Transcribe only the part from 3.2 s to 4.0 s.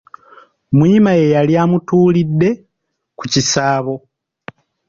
kisaabo.